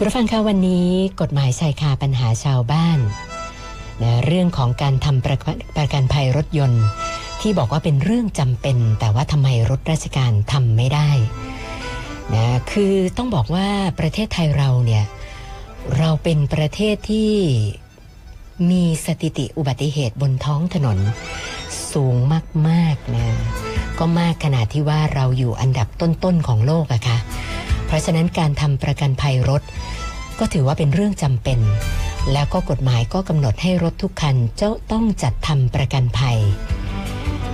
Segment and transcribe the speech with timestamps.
[0.00, 0.88] คุณผู้ฟังคะวันนี้
[1.20, 2.98] กฎหมายชายคาปัญหาชาวบ้าน
[4.02, 5.38] นะเรื่องของการทำประ
[5.76, 6.84] ประกันภัยรถยนต์
[7.40, 11.10] ที่บอกว่าเป็นเรื่องจำเป็น แต่ว่าทำไมรถราชการทำไม่ได้
[12.34, 13.68] นะคือต้องบอกว่า
[14.00, 15.04] ประเทศไทยเราเนี่ย
[15.98, 17.32] เราเป็นประเทศที่
[18.70, 20.98] มีสถิติอุบัติเหตุบนท้องถนน
[21.92, 22.16] สูง
[22.68, 23.36] มากๆนะ
[23.98, 27.18] ก็มากขนาดที่ว่าเราอยู่อันดับต้นๆของโลกอะค่ะ
[27.88, 29.62] เพราะฉะนั้นการทำประกันภัยรถ
[30.38, 31.58] ก็ถือว่าเป็นเรื่องจำเป็น
[32.32, 36.38] แล้วก็กฎหมายก็กำหนดให้รถทุกคันเจ้าต้องจัดทำประกันภัย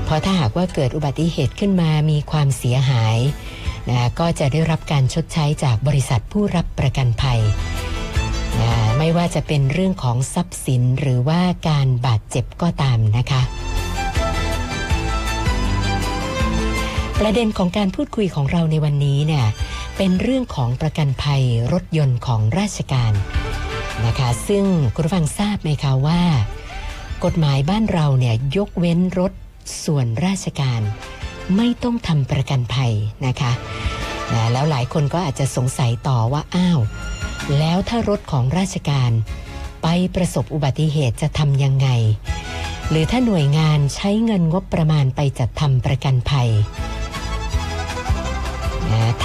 [0.04, 3.18] เพราะถ้าหากว่าเกิดอุบัติเหตุขึ้นมามีความเสียหาย
[3.88, 7.40] นะก็จะได้รับการชดใช้จากบริษัทผู้รับประกันภัย
[8.60, 13.42] นะไม่ว่าจะเป็นเรื่องของทรัพย์สินหรือว่าการบาดเจ็บก็ตามนะคะ
[17.20, 19.46] ประเด็นของการพูดคุยของเราในวันนี้เนี่ย
[19.96, 23.12] เป็นเรื่องของประกันภัยรถยนต์ของราชการ
[24.06, 26.22] นะคะ ซึ่งคุณฟังทราบไหมคะว่า
[27.24, 29.32] กฎหมายบ้านเราเนี่ยยกเว้นรถ
[29.84, 30.80] ส่วนราชการ
[31.56, 32.92] ไม่ต้องทำประกันภัย
[33.26, 33.52] นะคะ
[34.34, 36.80] นะแล้วหลายคนก็อาจจะสงสัยต่อว่าอ้าว
[37.58, 39.10] แล้วถ้ารถของราชการ
[39.82, 41.88] ไปประสบอุบัติเหตุจะทำยังไง
[42.90, 46.50] หรือถ้าหน่วยงานใช้เงินงบประมาณไปจัดทำประกันภัย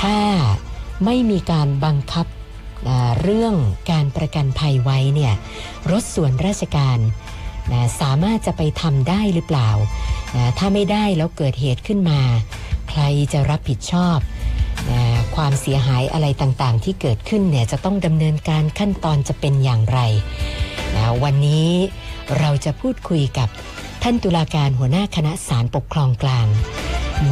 [0.01, 0.17] ถ้า
[1.05, 2.25] ไม่มีการบังคับ
[3.21, 3.55] เรื่อง
[3.91, 5.33] การประกันภัยไว้เนี่ย
[5.91, 6.99] รถส่วนราชการ
[7.71, 9.69] นะสามารถจะไปทำได้หรือเปล่า
[10.35, 12.19] นะถ้าไม่ได้แล้วเกิดเหตุขึ้นมา
[12.89, 13.01] ใคร
[13.33, 14.17] จะรับผิดชอบ
[14.89, 15.01] นะ
[15.35, 19.99] ความเสียหายอะไรต่างๆ ที่เกิดขึ้นเนี่ยจะต้องดำเนินการขั้นตอนจะเป็นอย่างไร
[20.95, 21.69] นะวันนี้
[22.39, 23.49] เราจะพูดคุยกับ
[24.03, 26.47] ท่านตุลาการหัวหน้าคณะศาลปกครองกลาง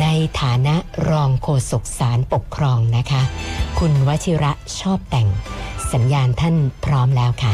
[0.02, 0.07] ใน
[0.41, 0.75] ฐานะ
[1.09, 3.21] รองโฆษกศาลปกครองนะคะ
[3.80, 5.27] คุณวชิระชอบแต่ง
[5.93, 7.53] สัญญาณท่านพร้อมแล้วค่ะ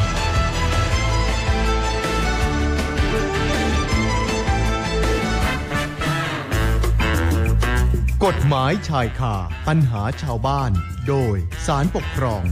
[8.25, 9.35] กฎหมายชายคา
[9.67, 10.71] ปัญหาชาวบ้าน
[11.07, 12.43] โดยสารปกครอง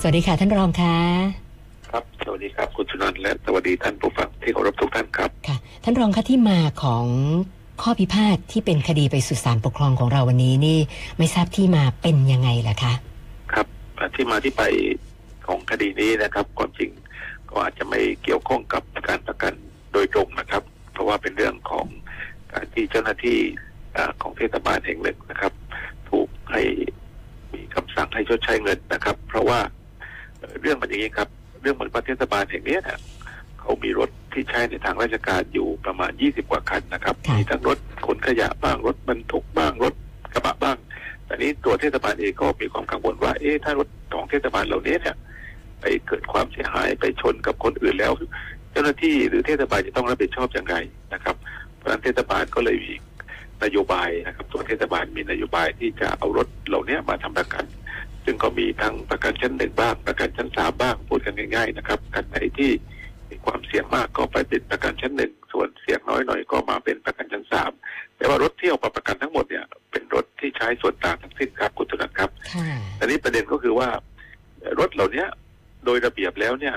[0.00, 1.47] สวัสดีค่ะท่านรองค่ะครับส
[2.38, 7.04] วัสดีครับคุณสุนันท์และสวัสดีท่านผู้ฟังที่เคารพทุกท่านครับค่ะ ท่านรองคะที่มาของ
[7.82, 10.78] ข้อพิพาทที่เป็นคดีไปสู่ศาลปกครองของเราวันนี้นี่
[11.18, 12.92] ไม่ทราบที่มาเป็นยังไงล่ะคะ
[13.52, 13.66] ครับ
[13.98, 14.62] อ่าที่มาที่ไป
[15.46, 16.90] ของคดีนี้นะครับความจริง
[17.50, 19.52] ก็อาจจะไม่เกี่ยวข้องกับการประกัน
[19.92, 20.62] โดยตรงนะครับ
[20.92, 21.86] เพราะว่าเป็นเรื่องของ
[22.52, 23.38] การที่เจ้าหน้าที่
[23.96, 25.52] อ่าของเทศบาลแห่งหนึ่งนะครับ
[26.10, 26.62] ถูกให้
[27.52, 29.60] มีคำสั่งให้ชดใช้เงินนะครับ เพราะว่า
[30.38, 31.28] เอ่อเรื่องมันอย่างนี้ครับ
[31.62, 32.98] เรื่องมันว่าเทศบาลแห่งเนี้ยเนี่ย
[33.60, 39.94] เขามีรถที่ใช้ในทางราชการอยู่ประมาณ 20 กว่าคันนะครับค่ะมีทั้งรถขนขยะบ้างรถบรรทุกบ้างรถ
[40.32, 40.76] กระบะบ้าง
[41.24, 45.16] แต่นี้ตัวเทศบาลเองก็มีความกังวลว่า เอ๊ะถ้ารถของเทศบาลเหล่านี้เนี่ย
[45.80, 48.12] ไปเกิดความเสียหายไปชนกับคนอื่นแล้ว
[48.72, 50.76] เจ้าหน้าที่หรือเทศบาลจะต้องรับผิดชอบอย่างไร
[51.14, 51.36] นะครับ
[51.76, 52.94] เพราะฉะนั้นเทศบาลก็เลยมี
[53.64, 57.64] นโยบายนะครับ ตัวเทศบาลมีนโยบายที่จะเอารถเหล่านี้มาทำประกัน
[58.30, 62.70] ซึ่งก็มีทั้งประกันชั้นหนึ่งบ้างประกันชั้นสามบ้างพูดกันง่ายๆนะครับกันไหนที่
[63.30, 67.70] มีความเสี่ยงมากก็ไปเป็นประกันชั้นหนึ่งส่วนเสี่ยงน้อยหน่อยก็มาเป็นประกันชั้นสาม
[68.16, 72.68] แต่ว่ารถที่เอามาประกันทั้งหมดเนี่ยเป็นรถที่ใช้ส่วนต่างทั้งสิ้นครับคุณตุนันท์ครับค่ะ
[73.00, 73.88] อันนี้ประเด็นก็คือว่า
[74.58, 75.24] เอ่อรถเหล่านี้
[75.84, 76.76] โดยระเบียบแล้วเนี่ย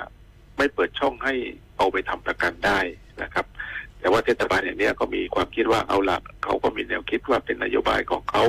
[0.58, 1.34] ไม่เปิดช่องให้
[1.78, 2.80] เอาไปทำประกันได้
[3.24, 3.46] นะครับ
[4.00, 8.44] แต่ว่าเทศบาลอย่างเนี้ยก็มีความคิดว่าเอาละเขาก็มีแนวคิดว่าเป็นนโยบายของเขา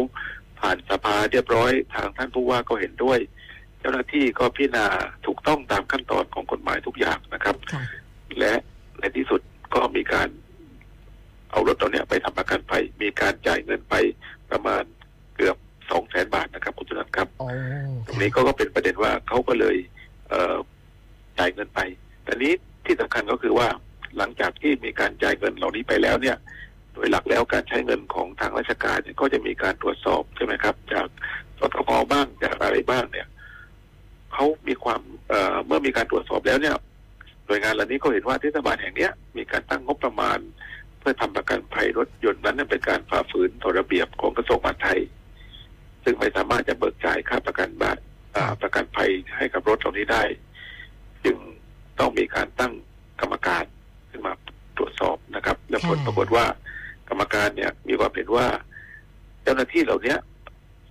[0.63, 3.19] ผ่านสภาเรียบร้อยทางท่านผู้ว่าก็เห็นด้วย
[3.81, 4.87] เจ้าหน้าที่ก็พิจารณา
[5.27, 7.83] ถูกต้องตามขั้นตอนของกฎหมายทุกอย่างนะครับค่ะ
[8.39, 8.55] และ
[8.99, 9.41] ในที่สุด
[9.75, 10.29] ก็มีการ
[11.51, 12.73] เอารถตัวเนี้ยไปทำประกันไป
[13.03, 13.95] มีการจ่ายเงินไป
[14.51, 14.83] ประมาณ
[15.37, 15.57] เกือบ
[15.91, 17.49] สองแสนบาทนะครับคุณจุนันท์ครับโอ้
[18.07, 19.77] ตรงนี้ก็ก็เป็นประเด็นว่าเขาก็เลย
[20.29, 20.57] เอ่อ
[21.39, 21.81] จ่ายเงินไป
[22.25, 22.53] แต่นี้
[22.85, 23.69] ที่สำคัญก็คือว่า
[24.19, 26.37] หลังจากที่มีการจ่ายเงินเหล่านี้ไปแล้วเนี่ย
[26.93, 31.07] โดยหลักแล้วการใช้เงินของทางราชการเนี่ยก็จะมีการตรวจสอบใช่ไหมครับ จาก
[31.59, 33.27] สตงบ้างจากอะไรบ้างเนี่ย
[34.33, 36.77] เขามีความเอ่อเมื่อมีการตรวจสอบแล้วเนี่ย
[37.47, 40.39] หน่วยงานเหล่านี้ก็เห็นว่าเทศบาลแห่งเนี้ยมีการตั้งงบประมาณ
[40.99, 45.01] เพื่อทำประกันภัยรถยนต์นั้นเป็นการฝ่าฝืนกฎระเบียบของกระทรวงมหาดไทย
[46.05, 47.93] ซึ่งไม่สามารถจะเบิกจ่ายค่าประกันบา
[48.37, 50.23] อ่าประกันภัยให้กับรถเหล่านี้ได้
[51.25, 51.37] จึง
[51.99, 52.73] ต้องมีการตั้ง
[53.21, 53.65] กรรมการ
[54.11, 54.33] ขึ้นมา
[54.79, 56.45] ตรวจสอบนะครับ และผลปรากฏว่า
[57.13, 58.47] รรมการเนี่ย มีความเห็นว่า
[59.43, 60.17] เจ้าหน้าที่เหล่านี้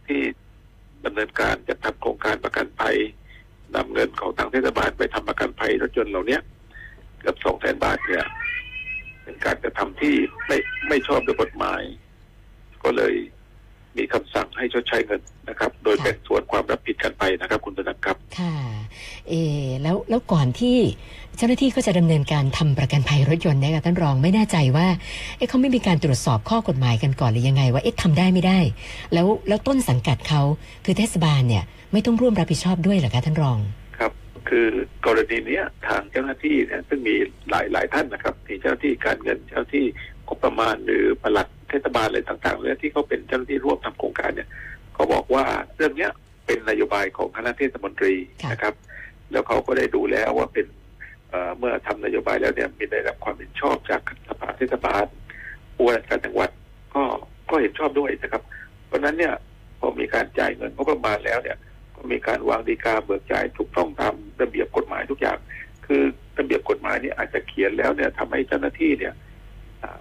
[0.07, 0.21] ที่
[1.05, 2.97] ดำเนินการจะทำโครงการประกันภัย
[3.75, 6.39] นำเงินของทางเทศบาลไปทำประกันภัยรถยนต์เหล่านี้
[7.19, 8.25] เกือบสองแสนบาทเนี่ย
[9.23, 10.15] เป็นการกระทำที่
[10.47, 10.57] ไม่
[10.87, 11.81] ไม่ชอบด้วยกฎหมาย
[12.83, 13.13] ก็เลย
[13.97, 18.55] มีคำสั่งให้ชดใช้เงินนะครับ โดยค่ะแบ่งส่วนความรับผิดกันไปนะครับ คุณธนัทครับ ค่ะ
[19.29, 19.33] เอ
[19.63, 20.77] อแล้วแล้วก่อนที่
[21.37, 24.87] เจ้าหน้าที่ก็จะดำเนินการทำประกันภัยรถยนต์นี่ยค่ะท่านรองไม่แน่ใจว่า
[25.37, 28.59] เอ๊ะเขาไม่มีการตรวจสอบข้อกฎหมายกันก่อนหรือยังไง ว่าเอ๊ะทำได้ไม่ได้
[29.13, 30.41] แล้วแล้วต้นสังกัดเขา
[30.85, 33.57] คือเทศบาลเนี่ยไม่ต้องร่วมรับผิดชอบด้วยเหรอคะท่านรอง
[33.97, 34.11] ครับ
[34.49, 34.67] คือ
[35.05, 37.15] กรณีนี้ทางเจ้าหน้าที่เนี่ยซึ่งมี
[37.49, 39.85] หลายหลายท่านนะครับที่เจ้าหน้าที่การเงินเจ้าที่
[40.27, 44.47] งบประมาณหรือปลัดเทศบาลอะไรต่างๆเนี่ยที่เขาเป็นเจ้าหน้าที่ร่วมทำโครงการเนี่ย
[44.93, 45.43] เขาบอกว่า
[45.75, 46.11] เรื่องเนี้ย
[46.45, 48.13] เป็นนโยบายของคณะเทศมนตรี
[48.51, 48.73] นะครับ
[49.31, 50.65] แล้วเขาก็ได้ดูแล้วว่าเป็น
[51.57, 55.05] เมื่อทำนโยบายแล้วเนี่ยมีได้รับความเห็นชอบจากสภาเทศบาล
[55.75, 56.49] ผู้ว่าราชการจังหวัด
[56.95, 57.03] ก็
[57.49, 58.43] ก็เห็นชอบด้วยนะครับ
[58.87, 59.33] เพราะฉะนั้นเนี่ย
[59.79, 61.57] พอมีการจ่ายเงินงบประมาณแล้วเนี่ย
[61.95, 65.37] ก็มีการวางดีกาเบิกจ่ายถูกต้องตามระเบียบกฎหมายทุกอย่าง
[65.85, 66.01] คือ
[66.39, 69.13] ระเบียบกฎหมายนี่อาจจะเขียนแล้วเนี่ยทำให้เจ้าหน้าที่เนี่ย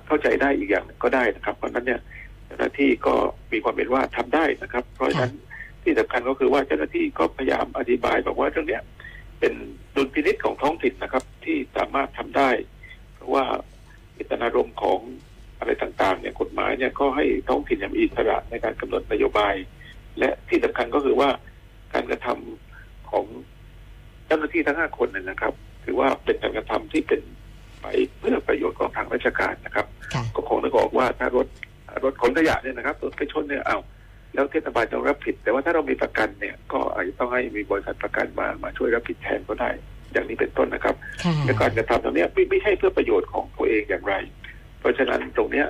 [0.06, 2.00] เข้าใจได้อีกอย่างหนึ่งก็ได้นะครับ เพราะฉะนั้นเนี่ย
[2.46, 3.14] เจ้าหน้าที่ก็
[3.52, 5.32] มีความเห็นว่าทำได้นะครับ เพราะฉะนั้น
[5.82, 8.82] ที่สำคัญก็คือว่าเจ้าหน้าที่ก็พยายามอธิบายบอกว่าเรื่องเนี้ย
[9.40, 9.54] เป็น
[9.96, 12.50] ดุลพินิจของท้องถิ่นนะครับ ที่สามารถทำได้
[13.14, 13.44] เพราะว่า
[14.14, 15.00] เจตนารมณ์ของ
[15.58, 19.54] อะไรต่างๆเนี่ยกฎหมายเนี่ยก็ให้ท้องถิ่นอย่างมีอิสระในการกำหนดนโยบาย
[20.18, 21.30] และที่สำคัญก็คือว่า
[21.94, 23.24] การกระทำของ
[24.26, 25.54] เจ้าหน้าที่ทั้งห้าคนเนยนะครับ
[25.84, 27.20] ถือว่าเป็นการกระทำที่เป็น
[27.80, 27.86] ไป
[28.18, 31.46] เพื่อประโยชน์ของทางราชการนะครับค่ะก็คงนึกออกว่าถ้ารถ
[32.04, 33.78] รถขนขยะเนี่ยนะครับรถไปชนเนี่ยเอา
[34.40, 39.70] แล้วเทศบาลต้องรับผิด แต่ว่าถ้าเรามีประกันเนี่ย ก็อาจจะต้องให้มีบริษัทประกันมามาช่วยรับผิดแทนก็ได้
[40.12, 40.94] อย่างนี้เป็นต้นนะครับ
[41.24, 44.14] ค่ะและการกระทำตรงเนี้ยไม่ไม่ใช่เพื่อประโยชน์ของตัวเองอย่างไร
[44.80, 45.66] เพราะฉะนั้นตรงเนี้ย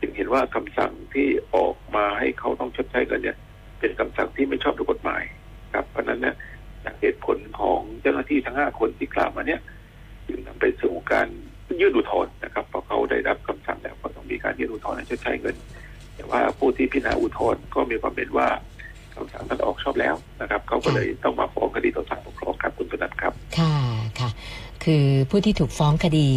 [0.00, 3.36] จึงเห็นว่าคำสั่งที่ออกมาให้เขาต้องชดใช้เงินเนี่ย
[3.80, 5.22] เป็นคำสั่งที่ไม่ชอบด้วยกฎหมาย
[5.74, 6.34] ครับเพราะฉะนั้นเนี่ย
[6.84, 9.60] จากเหตุผลของเจ้าหน้าที่ทั้งห้าคนที่กล่าวมาเนี่ย
[10.28, 11.28] จึงนำไปสู่การ
[11.80, 15.56] ยื่นอุทธรณ์นะครับเพราะเขาได้รับคำสั่งแล้วก็ต้องมีการยื่นอุทธรณ์ให้ชดใช้เงิน
[16.16, 18.48] แต่ว่าผู้ที่พิจารณาอุทธรณ์ก็มีความเห็นว่า
[19.14, 23.74] คำสั่งนั้นออกชอบแล้วนะครับเขาก็เลยต้องมาฟ้องคดีต่อศาลปกครองครับคุณปนัดครับ ค่ะ
[24.20, 24.30] ค่ะ
[24.84, 26.28] คือผู้ที่ถูกฟ้องคดี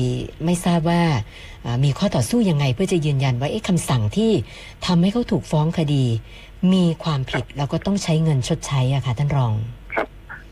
[0.45, 1.01] ไม่ทราบว่า
[1.63, 4.31] เอ่อมีข้อต่อสู้ยังไงเพื่อจะยืนยันว่าเอ๊ะคำสั่งที่
[4.85, 6.03] ทำให้เขาถูกฟ้องคดี
[6.73, 9.53] มีความผิดแล้วก็ต้องใช้เงินชดใช้อะค่ะท่านรอง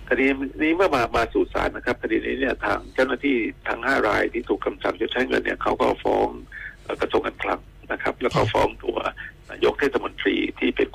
[0.09, 0.25] คดี
[0.61, 3.37] นี้เมื่อมามาสู่ศาลนะครับคดีนี้เนี่ยทางเจ้าหน้าที่
[3.67, 6.27] ทั้งห้ารายที่ถูกคำสั่งชดใช้เงินเนี่ยเขาก็ฟ้อง
[6.83, 7.59] เอ่อกระทรวงการคลัง
[7.91, 8.97] นะครับ แล้วก็ฟ้องตัว
[9.49, 10.87] นายกเทศมนตรีที่เป็น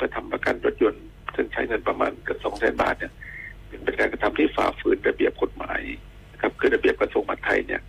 [0.00, 1.04] ตั้งงบประมาณเพื่อทำประกันรถยนต์
[1.34, 3.12] ซึ่งใช้เงินประมาณเกือบสองแสนบาทเนี่ย
[3.84, 5.80] เป็นการกระทำที่ฝ่าฝืนระเบียบกฎหมาย
[6.32, 7.82] นะครับคือระเบียบกระทรวงมหาดไทยเนี่ย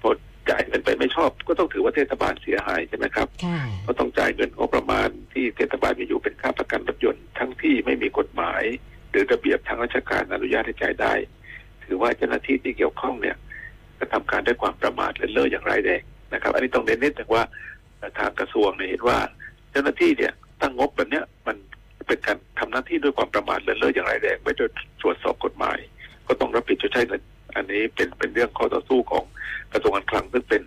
[0.00, 0.10] พอ
[0.50, 8.62] จ่ายเงินไปไม่ชอบ ก็ต้องถือว่าเทศบาลเสียหายใช่ไหมครับค่ะก็ต้องจ่ายเงินงบประมาณที่เทศบาลมีอยู่เป็นค่าประกันรถยนต์ทั้งที่ไม่มีกฎหมาย
[9.10, 11.12] หรือระเบียบทางราชการอนุญาตให้จ่ายได้
[11.84, 13.36] ถือว่าเจ้าหน้าที่ที่เกี่ยวข้องเนี่ย
[13.98, 16.02] กระทำการด้วยความประมาทเลินเล่ออย่างไรายแรง
[16.32, 17.42] นะครับ อันนี้ต้องเน้นนิดหนึ่งว่า
[18.18, 19.18] ทางกระทรวงเนี่ยเห็นว่า
[19.70, 21.56] เจ้าหน้าที่เนี่ย ตั้งงบแบบเนี้ยมัน
[22.06, 24.64] เป็นการทำหน้าที่ด้วยความประมาทเลินเล่ออย่างไรายแรงไม่ได้
[25.02, 25.78] ตรวจสอบกฎหมาย
[26.26, 27.22] ก็ต้องรับผิดชดใช้เงิน
[27.56, 29.24] อันนี้เป็นเป็นเรื่องข้อต่อสู้ของ
[29.72, 30.62] กระทรวงการคลังซึ่งเป็น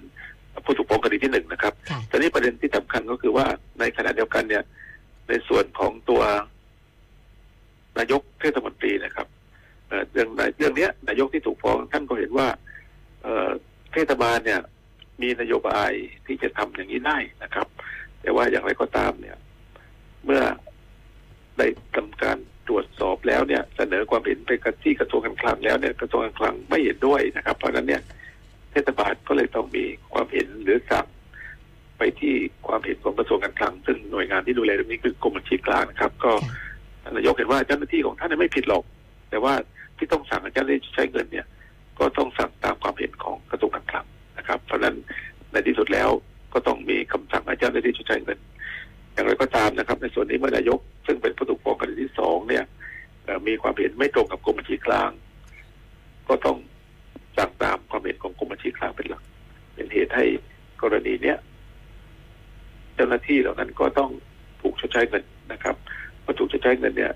[0.66, 3.46] ผู้ถูกฟ้องคดีที่หนึ่งนะครับค่ะตอนนี้ประเด็นที่สำคัญก็คือว่า
[3.80, 4.64] ในขณะเดียวกันเนี่ย
[5.30, 6.22] ในส่วนของตัว
[7.98, 9.28] นายกเทศมนตรีนะครับ
[9.88, 12.48] เอ่อเรื่องเรื่องเนี้ยนายกที่ถูกฟ้องท่านก็เห็นว่า
[13.24, 13.50] เอ่อ
[13.94, 14.60] เทศบาลเนี่ย
[15.22, 15.92] มีนโยบาย
[16.26, 17.68] ที่จะทำอย่างนี้ได้นะครับ
[18.22, 19.38] แต่ว่าอย่างไรก็ตามเนี่ย
[20.26, 20.44] เมื่อ
[21.58, 22.38] ได้ทำการ
[22.68, 28.02] ตรวจสอบแล้วเนี่ย เสนอความเห็นไปกับที่กระทรวงการคลังแล้วเนี่ยกระทรวงการคลังไม่เห็นด้วยนะครับ เพราะฉะนั้นเนี่ย
[28.72, 31.06] เทศบาลก็เลยต้องมีความเห็นหรือสั่ง
[31.98, 32.34] ไปที่
[32.68, 36.32] ความเห็นของกระทรวงการคลัง ซึ่งหน่วยงานที่ดูแลเรื่องนี้คือกรมบัญชีกลางนะครับ ก็
[37.16, 38.84] นายกเห็นว่าเจ้าหน้าที่ของท่านไม่ผิดหรอก
[39.30, 39.54] แต่ว่า
[39.98, 41.46] ที่ต้องสั่งเจ้าหน้าที่ใช้เงินเนี่ย
[42.00, 44.06] ก็ต้องสั่งตามความเห็นของกระทรวงการคลัง
[44.38, 44.96] นะครับ เพราะฉะนั้น
[45.52, 46.10] ในที่สุดแล้ว
[46.54, 48.38] ก็ต้องมีคำสั่งให้เจ้าหน้าที่ใช้เงิน
[49.14, 52.64] อย่างไรก็ตามนะครับ ในส่วนนี้เมื่อนายก ซึ่งเป็นผู้ถูกฟ้องคดีที่สองเนี่ย
[53.24, 55.10] เอ่อมีความเห็นไม่ตรงกับกรมบัญชีกลาง
[56.30, 56.58] ก็ต้อง
[57.38, 59.24] สั่งตามความเห็นของกรมบัญชีกลางเป็นหลัก
[59.74, 60.26] เป็นเหตุให้
[60.82, 61.38] กรณีเนี้ย
[62.96, 64.10] เจ้าหน้าที่เหล่านั้นก็ต้อง
[64.62, 65.76] ถูกชดใช้เงินนะครับ
[66.24, 67.14] พอถูกชดใช้เงินเนี่ย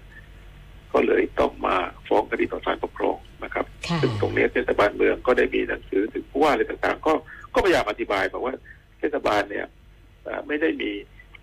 [0.94, 1.76] ก็เลยต้องมา
[2.08, 7.14] ฟ้องคดีต่อศาลปกครองนะครับค่ะซึ่งตรงนี้เทศบาลเมืองก็ได้มีหนังสือถึงผู้ว่าอะไรต่างๆ ก็
[7.54, 8.56] ก็พยายามอธิบายบอกว่า
[9.00, 9.66] เทศบาลเนี่ย
[10.24, 10.92] เอ่อไม่ได้มี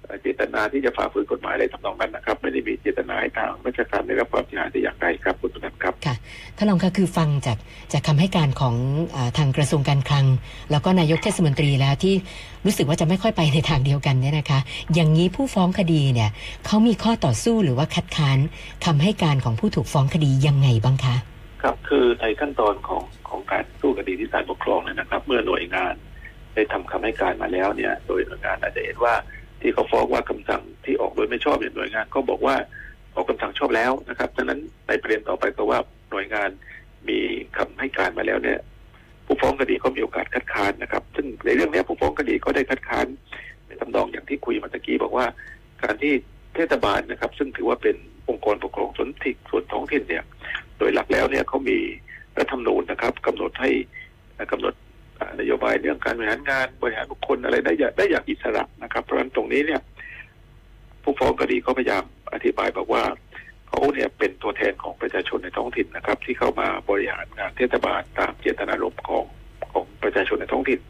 [0.04, 5.94] เอ่อเจตนาที่จะฝ่าฝืนกฎหมายอะไรทำนองนั้นนะครับ ไม่ได้มีเจตนาให้ทางราชการได้รับความเสียหายแต่อย่างใดครับคุณสุนันท์ครับ
[6.56, 7.58] ท่านรองคะคือฟังจาก
[7.92, 8.74] จากคำให้การของ
[9.14, 10.26] อาทางกระทรวงการคลัง
[10.70, 12.14] แล้วก็นายกเทศมนตรีแล้วที่
[12.64, 14.60] รู้สึกว่าจะไม่ค่อยไปในทางเดียวกันเนี่ยนะคะ
[14.94, 16.30] อย่างนี้ผู้ฟ้องคดีเนี่ย
[16.66, 18.38] เขามีข้อต่อสู้หรือว่าคัดค้าน
[18.84, 21.16] คำให้การของผู้ถูกฟ้องคดียังไงบ้างคะ
[21.62, 25.94] ครับคือในขั้นตอนของของการสู้คดีที่ศาลปกครองเนี่ยนะครับ เมื่อหน่วยงาน
[26.54, 29.14] ได้ทำคำให้การมาแล้วเนี่ย โดยหน่วยงานอาจจะเห็นว่า
[29.62, 32.56] ที่เขาฟ้องว่าคำสั่งที่ออกโดยไม่ชอบเนี่ยหน่วยงานก็บอกว่า
[33.14, 35.78] ออกคำสั่งชอบแล้วนะครับฉะนั้นในประเด็นต่อไปก็ว่า
[36.10, 36.50] หน่วยงาน
[37.08, 37.18] มี
[37.56, 38.58] คำให้การมาแล้วเนี่ย
[39.26, 43.06] ผู้ฟ้องคดีก็มีโอกาสคัดค้านนะครับ ซึ่งในเรื่องนี้ผู้ฟ้องคดีก็ได้คัดค้าน
[43.66, 45.26] ในทำนองอย่างที่คุยมาตะกี้บอกว่า
[45.82, 46.12] การที่
[46.54, 47.96] เทศบาลนะครับ ซึ่งถือว่าเป็น
[48.28, 50.24] องค์กรปกครองส่วนที่ส่วนท้องถิ่นเนี่ย
[50.78, 51.78] โดยหลักแล้วเนี่ยเขามี
[52.38, 53.70] รัฐธรรมนูญนะครับกำหนดให้
[54.34, 54.74] เอ่อกำหนด
[55.40, 59.80] นโยบายเรื่องการบริหารงานบริหารบุคคลอะไรได้อย่างได้อย่างอิสระนะครับ เพราะฉะนั้นตรงนี้เนี่ย
[61.02, 63.04] ผู้ฟ้องคดีก็พยายามอธิบายบอกว่า
[63.68, 69.24] เขาเนี่ยเป็นตัวแทนของประชาชนในท้องถิ่นนะครับ ที่เข้ามาบริหารงานเทศบาลตามเจตนารมณ์ของ
[69.72, 70.80] ของประชาชนในท้องถิ่น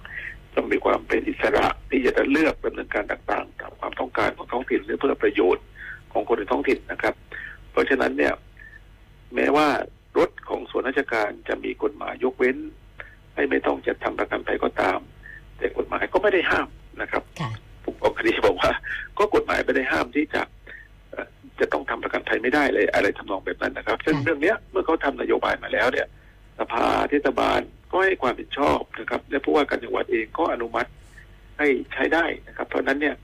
[0.56, 5.64] ต้องมีความเป็นอิสระที่จะเลือกดำเนินการต่างๆ ตามความต้องการของท้องถิ่นหรือเพื่อประโยชน์
[6.12, 7.14] ของคนในท้องถิ่นนะครับ
[7.72, 8.32] เพราะฉะนั้นเนี่ย
[9.34, 9.68] แม้ว่า
[10.18, 12.56] รถของส่วนราชการจะมีกฎหมายยกเว้น
[22.94, 26.06] อะไรทำนองแบบนั้นนะครับ ซึ่งค่ะเรื่องเนี้ยเมื่อเขาทำนโยบายมาแล้วเนี่ย
[26.58, 30.88] สภาเทศบาลก็ให้ความเห็นชอบนะครับ และผู้ว่าการจังหวัดเองก็อนุมัติ
[31.58, 33.16] ให้ใช้ได้นะครับ เพราะฉะนั้นเนี่ย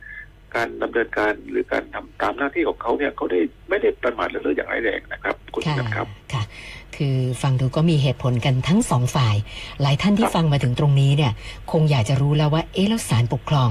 [0.56, 6.42] การดำเนินการหรือการทำตามหน้าที่ของเขาเนี่ยเขาได้ไม่ได้ประมาทเลินเล่ออย่างร้ายแรงนะครับคุณค่ะนันครับค่ะ
[6.96, 9.37] คือฟังดูก็มีเหตุผลกันทั้งสองฝ่าย
[9.80, 11.32] หลายท่านที่ครับฟังมาถึงตรงนี้เนี่ย
[11.72, 13.68] คงอยากจะรู้แล้วว่าเอ๊ะแล้วศาลปกครอง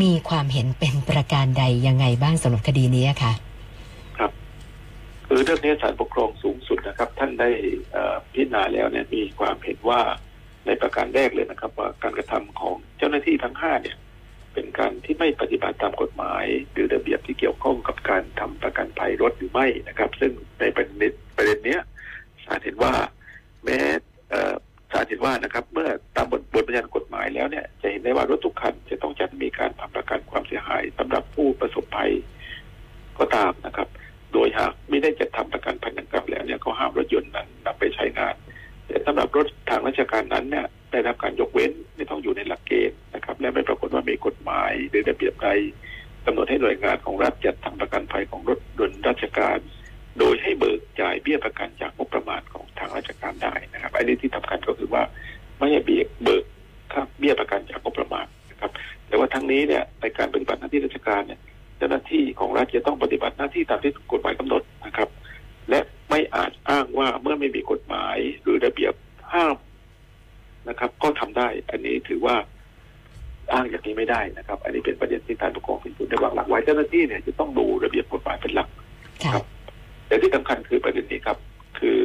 [0.00, 3.32] มีความเห็นเป็นประการใดยังไงบ้างสำหรับคดีนี้อะค่ะ
[5.34, 7.48] คือเรื่องนี้ศาลปกครองสูงสุดนะครับ ท่านได้
[8.32, 10.00] พิจารณาแล้วเนี่ยมีความเห็นว่า
[10.66, 13.96] ในประการแรกเลยนะครับ ว่าการกระทำของเจ้าหน้าที่ทั้งห้าเนี่ย
[14.54, 21.80] เป็นการที่ไม่ปฏิบัติตามกฎหมาย หรือระเบียบที่เกี่ยวข้องกับการทำประกันภัยรถหรือไม่นะครับ ซึ่งในประเด็นประเด็นเนี้ย
[22.44, 22.92] ศาลเห็นว่า
[23.64, 23.80] แม้
[24.92, 32.12] ศาลเห็นว่านะครับ เมื่อตามบทบทบัญญัติกฎหมายแล้วเนี่ยจะเห็นได้ว่ารถทุกคันจะต้องจัดมีการทำประกันความเสียหายสำหรับผู้ประสบภัย
[33.18, 33.88] ก็ตามนะครับ
[34.32, 38.34] โดยหากไม่ได้จัดทำประกันภัยดังกล่าวแล้วเนี่ยเขาห้ามรถยนต์นั้นนำไปใช้งาน
[38.86, 45.48] แต่สำหรับรถทางราชการนั้นเนี่ยได้รับการยกเว้นไม่ต้องอยู่ในหลักเกณฑ์นะครับ และไม่ปรากฏว่ามีกฎหมายหรือระเบียบใด
[46.26, 49.58] กำหนดให้หน่วยงานของรัฐจัดทำประกันภัยของรถยนต์ราชการ
[50.18, 55.02] โดยให้เบิกจ่ายเบี้ยประกันจากงบประมาณของทางราชการได้นะครับอันนี้ที่สำคัญก็คือว่า
[55.58, 56.44] ไม่ให้เบี้ยเบิก
[56.92, 58.70] ค่าเบี้ยประกันจากงบประมาณนะครับ
[59.08, 61.40] แต่ว่าทั้งนี้เนี่ยในการปฏิบัติหน้าที่ราชการเนี่ย
[61.82, 65.08] จ้าหน้าที่ของรัฐจะต้องปฏิบัติหน้าที่ตามที่กฎหมายกำหนดนะครับ
[65.70, 68.94] และไม่อาจอ้างว่าเมื่อไม่มีกฎหมายหรือระเบียบ
[69.32, 69.56] ห้าม
[70.68, 72.36] นะครับ ก็ทำได้ อันนี้ถือว่า
[73.52, 78.68] อ้างอย่างนี้ไม่ได้นะครับ อันนี้เป็นประเด็นที่ทางปกครองสูงสุดได้วางหลักไว้เจ้าหน้าที่เนี่ยจะต้องดูระเบียบกฎหมายเป็นหลัก
[79.24, 79.44] ครับ
[80.06, 81.38] แต่ที่สำคัญคือประเด็นนี้ครับ
[81.78, 81.98] คือ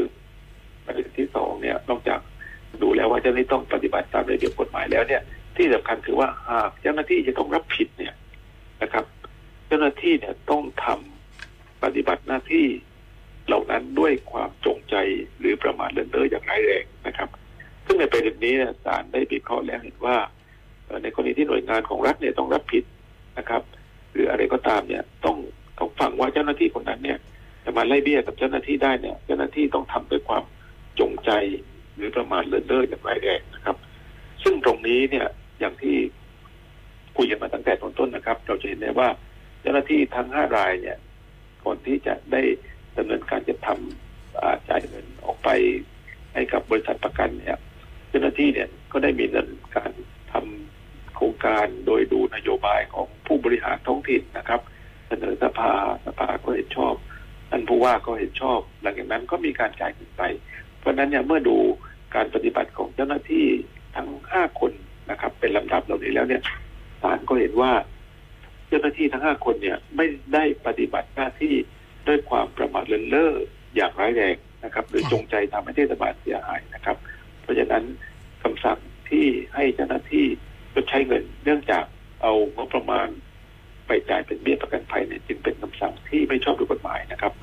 [0.86, 2.20] ประเด็นที่สองเนี่ย นอกจาก
[2.82, 5.22] ดูแล้วว่าเจ้าหน้าที่ต้องปฏิบัติตามระเบียบกฎหมายแล้วเนี่ย
[5.58, 8.14] ที่สำคัญคือว่าหากเจ้าหน้าที่จะต้องรับผิดเนี่ย
[8.82, 9.06] นะครับ
[9.68, 12.68] เจ้าหน้าที่เนี่ยต้องทำปฏิบัติหน้าที่
[13.48, 14.96] เหล่านั้นด้วยความจงใจ
[15.40, 17.30] หรือประมาทเลินเล่ออย่างร้ายแรงนะครับ
[17.86, 20.18] ซึ่งในประเด็นนี้เนี่ยศาลได้พิเคราะห์แล้วเห็นว่า
[21.04, 22.84] ในกรณีที่หน่วยงานของรัฐเนี่ยต้องรับผิด
[23.38, 23.62] นะครับ
[24.12, 25.38] หรืออะไรก็ตามเนี่ยต้อง
[25.80, 27.18] ต้องฟังว่าเจ้าหน้าที่คนนั้นเนี่ย
[27.64, 30.44] จะมาไล่เบี้ยกับเจ้าหน้าที่ได้เนี่ย เจ้าหน้าที่ต้องทำด้วยความ
[31.00, 31.32] จงใจ
[31.96, 33.76] หรือประมาทเลินเล่ออย่างร้ายแรงนะครับ
[34.44, 35.28] ซึ่งตรงนี้เนี่ย
[35.60, 35.96] อย่างที่
[37.18, 39.10] คุยกันมาตั้งแต่ต้นๆนะครับ เราจะเห็นได้ว่า
[39.70, 40.98] จ้าหน้าที่ทั้งห้ารายเนี่ย
[41.64, 42.42] ก่อนที่จะได้
[42.98, 45.50] ดำเนินการจะทำอ่าจ่ายเงินออกไป
[46.34, 47.60] ให้กับบริษัทประกันเนี่ย
[48.10, 49.92] เจ้าหน้าที่เนี่ยก็ได้มีดำเนินการ
[50.32, 54.62] ทำโครงการโดยดูนโยบายของผู้บริหารท้องถิ่นนะครับ
[55.08, 55.74] เสนอสภา
[56.06, 56.94] สภาก็เห็นชอบ
[57.50, 60.24] ท่านผู้ว่าก็เห็นชอบ หลังจากนั้นก็มีการจ่ายเงินไป
[60.80, 61.58] เพราะฉะนั้นเนี่ยเมื่อดู
[62.16, 63.46] การปฏิบัติของเจ้าหน้าที่
[63.96, 64.72] ทั้งห้าคน
[65.12, 66.42] นะครับ เป็นลำดับเหล่านี้แล้วเนี่ย
[67.02, 67.72] ศาลก็เห็นว่า
[68.68, 71.54] เจ้าหน้าที่ทั้งห้าคนเนี่ยไม่ได้ปฏิบัติหน้าที่
[72.08, 73.34] ด้วยความประมาทเลินเล่อ
[73.76, 76.98] อย่างร้ายแรงนะครับ หรือค่ะจงใจทำให้เทศบาลเสียหายนะครับ
[77.42, 77.84] เพราะฉะนั้น
[78.44, 80.26] คำสั่งที่ให้เจ้าหน้าที่
[80.74, 81.84] ชดใช้เงินเนื่องจาก
[82.22, 83.08] เอางบประมาณ
[83.88, 87.34] ไปจ่ายเป็นเบี้ยประกันภัยเนี่ยจึงเป็นคำสั่งที่ไม่ชอบด้วยกฎหมายนะครับ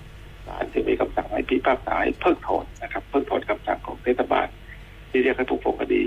[0.47, 4.47] ศาลจึงมีคำสั่งให้พิพากษาให้เพิกถอนนะครับ เพิกถอนคำสั่งของเทศบาล
[5.11, 6.03] ที่เรียกให้ผู้ฟ้องคดี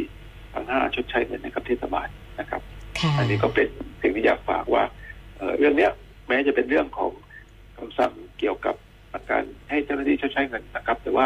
[0.54, 2.08] ทั้งห้าชดใช้เงินให้กับเทศบาล
[2.40, 2.62] นะครับ
[3.00, 3.68] ค่ะอันนี้ก็เป็น
[4.02, 4.84] สิ่งที่อยากฝากว่า
[5.38, 5.92] เอ่อเรื่องเนี้ย
[6.74, 7.12] รื่องของ
[7.78, 8.76] คำสั่งเกี่ยวกับ
[9.32, 11.26] การให้เจ้าหน้าที่ชดใช้เงินนะครับ แต่ว่า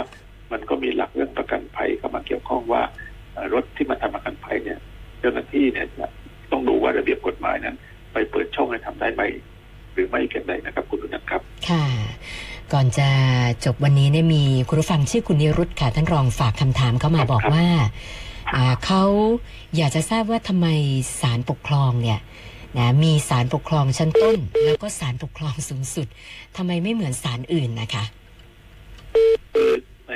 [0.51, 2.82] มันก็มีหลักเรื่องประกันภัยเข้ามาเกี่ยวข้องว่า
[3.34, 4.80] เอ่อรถที่มาทำประกันภัยเนี่ย
[5.20, 6.06] เจ้าหน้าที่เนี่ยจะ
[6.51, 7.75] ต้องดูว่าระเบียบกฎหมายนั้น
[8.13, 9.22] ไปเปิดช่องให้ทำได้ไหม
[9.94, 11.86] หรือไม่เพียงใดนะครับ คุณอนันต์ครับ ค่ะ
[12.74, 13.10] ก่อนจะ
[13.65, 17.65] จบวันนี้เนี่ยมีคุณผู้ฟังชื่อคุณนิรุตค่ะท่านรองฝากคำถามเข้ามาบอกว่า
[18.56, 19.03] อ่าเขา
[19.77, 20.68] อยากจะทราบว่าทำไม
[21.22, 22.20] ศาลปกครองเนี่ย
[22.78, 26.08] นะมีศาลปกครองชั้นต้น แล้วก็ศาลปกครองสูงสุด
[26.58, 28.04] ทำไมไม่เหมือนศาลอื่นนะคะ
[29.54, 29.72] คือ
[30.08, 30.12] ใน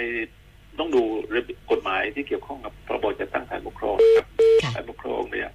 [0.80, 1.02] ต้องดู
[1.36, 4.28] ระเบียบกฎหมายที่เกี่ยวข้องกับพรบจัดตั้งศาลปกครองนะครับ
[4.64, 5.50] ค่ะศาลปกครองเนี่ย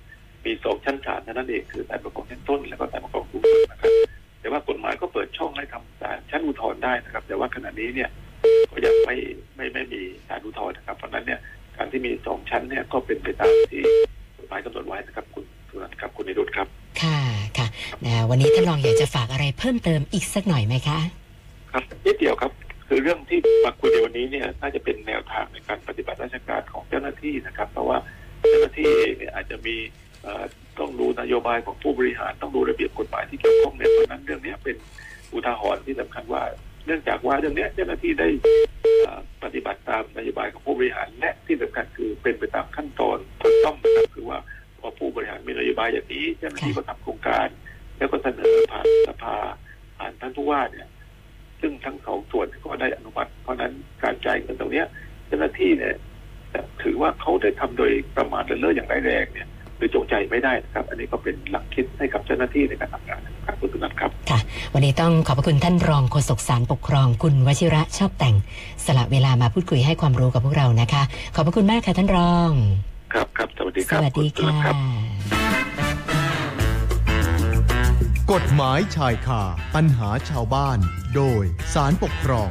[0.44, 3.92] มีสองชั้นศาลเท่านั้นเองคือศาลปกครองชั้นต้น แล้วก็ศาลปกครองสูงสุดนะครับ
[4.40, 8.08] แต่ว่ากฎหมายก็เปิดช่องให้ทำศาลชั้นอุทธรณ์ได้นะครับ แต่ว่าขณะนี้เนี่ย
[8.70, 9.16] ก็ยังไม่
[9.56, 11.40] ไม่ไม่มีศาลอุทธรณ์นะครับ เพราะฉะนั้นเนี่ย
[11.76, 13.82] การที่มีสองชั้นเนี่ยก็เป็นไปตามที่
[14.38, 16.68] กฎหมายกำหนดไว้นะครับคุณสุนันท์ครับคุณนิรุตครับ
[17.02, 17.18] ค่ะ
[17.58, 17.66] ค่ะ
[18.04, 20.98] นะวันนี้ท่านรองอยากจะฝากอะไรเพิ่มเติมอีกสักหน่อยไหมคะ
[21.72, 22.52] ครับนิดเดียวครับ
[22.88, 27.98] คือเรื่องที่มาคุยในวันนี้เนี่ยน่าจะเป็นแนวทางในการปฏิบัติราชการของเจ้าหน้าที่นะครับ เพราะว่า
[28.48, 29.76] เจ้าหน้าที่เองเนี่ยอาจจะมี
[30.78, 34.76] ต้องดูนโยบายของผู้บริหารต้องดูระเบียบกฎหมายที่เกี่ยวข้องเนี่ยเพราะนั้นเรื่องนี้เป็น
[35.32, 36.42] อุทาหรณ์ที่สำคัญว่า
[36.86, 38.28] เนื่องจากว่าเรื่องนี้เจ้าหน้าที่ได้
[39.44, 44.38] ปฏิบัติตามนโยบายของผู้บริหารและที่สำคัญคือเป็นไปตามขั้นตอนถูกต้องนะครับคือว่า
[44.80, 47.48] พอผู้บริหารมีนโยบายอย่างนี้เจ้าหน้าที่ก็ทำโครงการ
[47.98, 49.36] แล้วก็เสนอผ่านสภา
[49.98, 50.88] ผ่านท่านผู้ว่าเนี่ย
[51.60, 53.72] ซึ่งทั้งสองส่วนก็ได้อนุมัติ เพราะฉะนั้น
[54.02, 54.86] การจ่ายเงินตรงเนี้ย
[55.26, 55.94] เจ้าหน้าที่เนี่ย
[56.52, 64.10] จะถือว่าเขาได้ทำโดยประมาทเลินเล่ออย่างร้ายแรงเนี่ยหรือจงใจไม่ได้นะครับ อันนี้ก็เป็นหลักคิดให้กับเจ้าหน้าที่ในการทำงานนะครับคุณตุนันท์ครับ
[64.74, 68.34] วันนี้ต้องขอบพระคุณท่านรองโฆษกสารปกครอง คุณวชิระชอบแต่ง
[68.84, 71.02] สละเวลามาพูดคุยให้ความรู้กับพวกเรานะคะ
[71.34, 72.50] ขอบพระคุณมากค่ะท่านรอง
[73.12, 74.76] ครับครับส วัสดีสครับวัสดีณตุนัค่ะนท์ครับ
[78.32, 79.42] กฎหมายชายคา
[79.74, 80.78] ปัญหาชาวบ้าน
[81.16, 82.50] โดยสารปกครอง